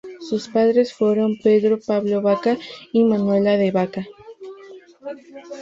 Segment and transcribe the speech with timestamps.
[0.19, 2.57] Sus padres fueron Pedro Pablo Vaca
[2.91, 4.07] y Manuela de Vaca.